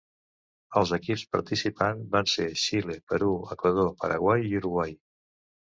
[0.79, 5.01] Els equips participants van ser Xile, Perú, Equador, Paraguai i Uruguai.